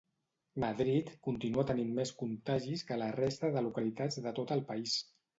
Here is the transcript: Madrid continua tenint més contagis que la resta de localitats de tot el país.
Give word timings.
Madrid 0.61 1.09
continua 1.27 1.65
tenint 1.71 1.91
més 1.99 2.11
contagis 2.21 2.83
que 2.87 2.97
la 3.01 3.09
resta 3.17 3.51
de 3.57 3.63
localitats 3.67 4.17
de 4.29 4.33
tot 4.41 4.55
el 4.57 4.65
país. 4.71 4.97